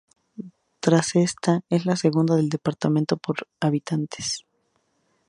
Tras 0.79 1.15
esta, 1.15 1.61
es 1.69 1.85
la 1.85 1.95
segunda 1.95 2.35
del 2.35 2.49
departamento 2.49 3.17
por 3.17 3.47
habitantes. 3.59 4.47